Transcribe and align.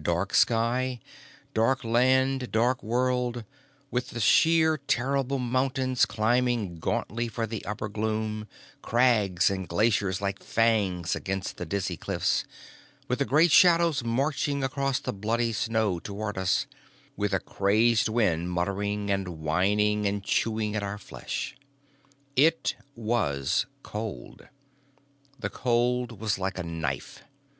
Dark 0.00 0.34
sky, 0.34 1.00
dark 1.52 1.82
land, 1.82 2.52
dark 2.52 2.80
world, 2.80 3.42
with 3.90 4.10
the 4.10 4.20
sheer 4.20 4.78
terrible 4.78 5.40
mountains 5.40 6.06
climbing 6.06 6.78
gauntly 6.78 7.26
for 7.26 7.44
the 7.44 7.64
upper 7.64 7.88
gloom, 7.88 8.46
crags 8.82 9.50
and 9.50 9.66
glaciers 9.66 10.20
like 10.20 10.40
fangs 10.40 11.16
against 11.16 11.56
the 11.56 11.66
dizzy 11.66 11.96
cliffs, 11.96 12.44
with 13.08 13.18
the 13.18 13.24
great 13.24 13.50
shadows 13.50 14.04
marching 14.04 14.62
across 14.62 15.00
the 15.00 15.12
bloody 15.12 15.52
snow 15.52 15.98
toward 15.98 16.38
us, 16.38 16.68
with 17.16 17.32
a 17.32 17.40
crazed 17.40 18.08
wind 18.08 18.52
muttering 18.52 19.10
and 19.10 19.26
whining 19.42 20.06
and 20.06 20.22
chewing 20.22 20.76
at 20.76 20.84
our 20.84 20.98
flesh. 20.98 21.56
It 22.36 22.76
was 22.94 23.66
cold. 23.82 24.46
The 25.40 25.50
cold 25.50 26.20
was 26.20 26.38
like 26.38 26.58
a 26.60 26.62
knife. 26.62 27.24